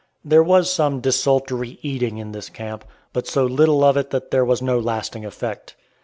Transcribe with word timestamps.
There 0.25 0.41
was 0.41 0.73
some 0.73 0.99
"desultory" 0.99 1.77
eating 1.83 2.17
in 2.17 2.31
this 2.31 2.49
camp, 2.49 2.85
but 3.13 3.27
so 3.27 3.45
little 3.45 3.83
of 3.83 3.97
it 3.97 4.09
that 4.09 4.31
there 4.31 4.43
was 4.43 4.59
no 4.59 4.79
lasting 4.79 5.25
effect. 5.25 5.75